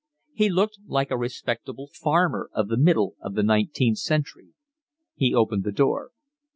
He 0.33 0.49
looked 0.49 0.79
like 0.87 1.11
a 1.11 1.15
respectable 1.15 1.87
farmer 1.93 2.49
of 2.53 2.69
the 2.69 2.77
middle 2.77 3.15
of 3.21 3.35
the 3.35 3.43
nineteenth 3.43 3.99
century. 3.99 4.53
He 5.13 5.31
opened 5.35 5.63
the 5.63 5.71
door. 5.71 6.09